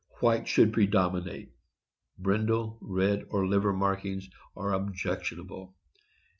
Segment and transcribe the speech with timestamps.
[0.19, 1.53] —White should predominate;
[2.17, 5.75] brindle, red, or liver markings are objectionable.